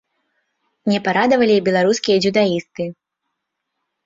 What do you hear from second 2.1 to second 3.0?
дзюдаісты.